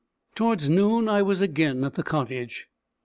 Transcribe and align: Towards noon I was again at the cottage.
Towards 0.33 0.67
noon 0.67 1.07
I 1.07 1.21
was 1.21 1.41
again 1.41 1.83
at 1.83 1.93
the 1.93 2.01
cottage. 2.01 2.67